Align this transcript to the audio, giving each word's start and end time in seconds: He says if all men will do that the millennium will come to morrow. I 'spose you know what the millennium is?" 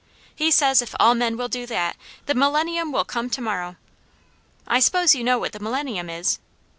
He 0.33 0.49
says 0.49 0.81
if 0.81 0.95
all 0.99 1.13
men 1.13 1.37
will 1.37 1.47
do 1.47 1.67
that 1.67 1.95
the 2.25 2.33
millennium 2.33 2.91
will 2.91 3.05
come 3.05 3.29
to 3.29 3.39
morrow. 3.39 3.75
I 4.67 4.79
'spose 4.79 5.13
you 5.13 5.23
know 5.23 5.37
what 5.37 5.51
the 5.51 5.59
millennium 5.59 6.09
is?" 6.09 6.39